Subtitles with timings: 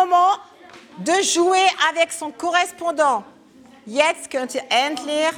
[0.00, 0.38] moment
[0.98, 3.24] de jouer avec son correspondant.
[3.86, 5.34] Jetzt könnt ihr endlich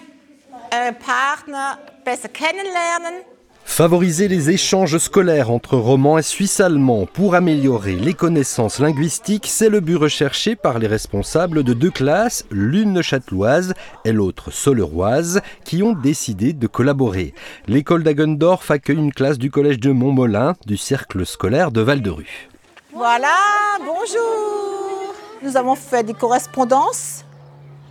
[0.72, 3.25] euren Partner besser kennenlernen.
[3.65, 9.69] Favoriser les échanges scolaires entre romans et suisse allemands pour améliorer les connaissances linguistiques, c'est
[9.69, 13.72] le but recherché par les responsables de deux classes, l'une châteloise
[14.04, 17.34] et l'autre soleroise, qui ont décidé de collaborer.
[17.69, 22.51] L'école d'Agendorf accueille une classe du collège de Montmolin du cercle scolaire de Val-de-Rue.
[22.93, 23.37] Voilà,
[23.79, 25.15] bonjour.
[25.43, 27.25] Nous avons fait des correspondances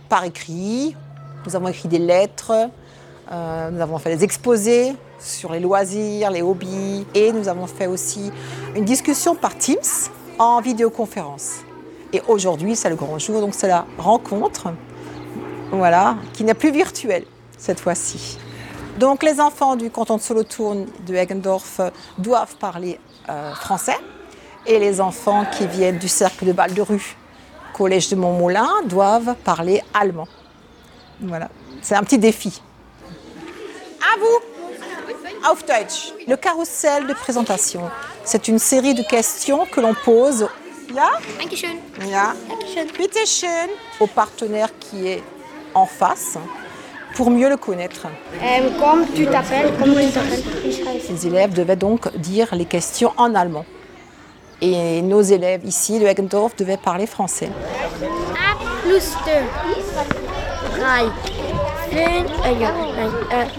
[0.08, 0.96] par écrit,
[1.46, 2.52] nous avons écrit des lettres,
[3.30, 7.86] euh, nous avons fait des exposés sur les loisirs, les hobbies et nous avons fait
[7.86, 8.30] aussi
[8.76, 9.78] une discussion par Teams
[10.38, 11.60] en vidéoconférence.
[12.12, 14.72] Et aujourd'hui, c'est le grand jour, donc c'est la rencontre,
[15.70, 17.24] voilà, qui n'est plus virtuelle
[17.56, 18.38] cette fois-ci.
[18.98, 21.80] Donc les enfants du canton de Solothurn de Eggendorf
[22.18, 23.96] doivent parler euh, français
[24.66, 27.16] et les enfants qui viennent du cercle de Val de Rue,
[27.72, 30.28] collège de Montmoulin, doivent parler allemand.
[31.20, 31.48] Voilà,
[31.80, 32.62] c'est un petit défi.
[34.00, 36.12] À vous Auf Deutsch.
[36.28, 37.90] Le carrousel de présentation,
[38.24, 40.46] c'est une série de questions que l'on pose
[40.94, 41.10] ja?
[41.38, 41.80] Dankeschön.
[42.08, 42.34] Ja.
[42.48, 43.70] Dankeschön.
[44.00, 45.22] Au partenaire qui est
[45.74, 46.38] en face
[47.14, 48.06] pour mieux le connaître.
[48.42, 50.42] Ähm, comme tu t'appelles Comment tu t'appelles.
[51.08, 53.64] Les élèves devaient donc dire les questions en allemand.
[54.64, 57.50] Et nos élèves ici de Eggendorf devaient parler français.
[58.32, 59.32] A plus 2.
[60.78, 61.12] 3.
[61.90, 62.60] 5.
[62.60, 63.10] Ja, nein,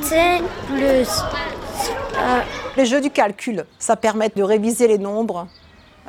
[0.02, 1.10] 10 plus.
[2.16, 2.44] Äh,
[2.78, 5.48] Les jeux du calcul, ça permet de réviser les nombres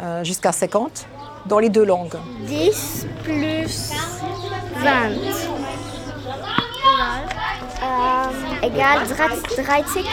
[0.01, 1.07] euh, jusqu'à 50
[1.47, 2.17] dans les deux langues.
[2.47, 3.91] 10 plus
[4.77, 5.11] 20.
[7.83, 8.31] Ähm,
[8.63, 10.05] egal, 30.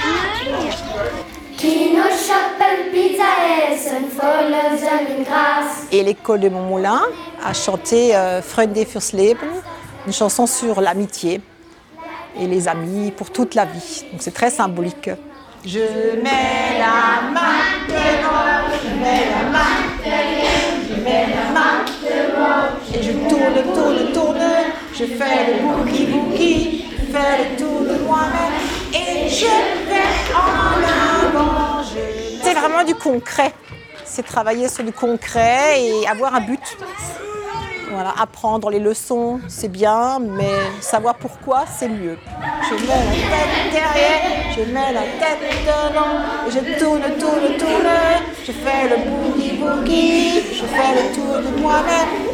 [5.92, 7.02] Et l'école de Montmoulin
[7.44, 9.50] a chanté euh, Freunde fürs Leben,
[10.08, 11.42] une chanson sur l'amitié
[12.40, 14.06] et les amis pour toute la vie.
[14.12, 15.10] Donc c'est très symbolique.
[15.66, 15.80] Je
[16.24, 23.04] mets la main devant, je mets la main derrière, je mets la main devant, et
[23.04, 24.52] je tourne, tourne, tourne,
[24.94, 28.58] je fais le boogie boogie, je fais le tour de moi-même,
[28.92, 29.81] et je
[32.84, 33.54] du concret.
[34.06, 36.78] C'est travailler sur du concret et avoir un but.
[38.18, 42.18] Apprendre les leçons, c'est bien, mais savoir pourquoi, c'est mieux.
[42.70, 42.96] Je mets la
[43.30, 44.22] tête derrière,
[44.56, 47.92] je mets la tête devant, et je tourne, tourne, tourne,
[48.46, 52.31] je fais le boogie boogie, je fais le tour de moi-même,